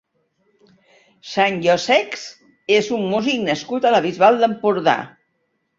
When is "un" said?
2.99-3.07